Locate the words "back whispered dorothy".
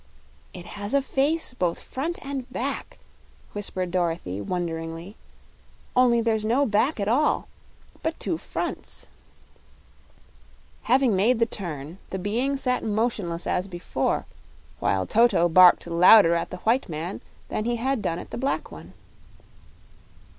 2.51-4.41